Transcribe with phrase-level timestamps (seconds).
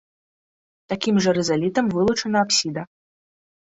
[0.93, 2.81] Такім жа рызалітам вылучана апсіда.